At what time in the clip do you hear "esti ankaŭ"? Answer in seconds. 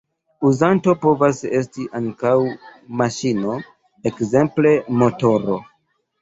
1.59-2.31